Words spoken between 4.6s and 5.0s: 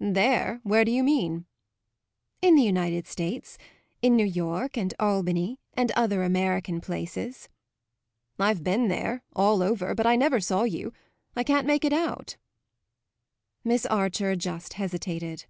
and